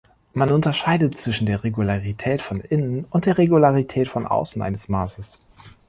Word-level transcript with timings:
Man 0.33 0.49
unterscheidet 0.51 1.15
zwischen 1.15 1.45
der 1.45 1.63
Regularität 1.63 2.41
von 2.41 2.59
innen 2.59 3.05
und 3.11 3.27
der 3.27 3.37
Regularität 3.37 4.07
von 4.07 4.25
außen 4.25 4.59
eines 4.63 4.89
Maßes. 4.89 5.39